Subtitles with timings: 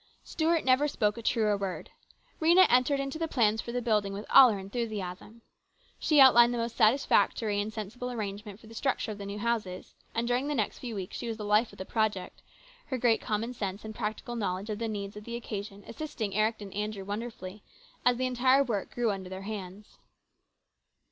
[0.23, 1.91] Stuart never spoke a truer word.
[2.41, 5.43] Rhena entered into the plans for the building with all her enthusiasm.
[5.99, 9.93] She outlined the most satisfactory and sensible arrangement for the structure of the new houses;
[10.15, 12.41] and during the next few weeks she was the life of the project,
[12.87, 16.33] her great common sense and practical know ledge of the needs of the occasion assisting
[16.33, 16.95] Eric and THE CONFERENCE.
[16.95, 17.63] k 255 Andrew wonderfully,
[18.03, 19.99] as the entire work grew under their hands.